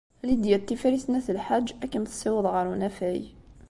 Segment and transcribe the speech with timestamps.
[0.27, 3.23] Lidya n Tifrit n At Lḥaǧ ad kem-tessiweḍ ɣer unafag.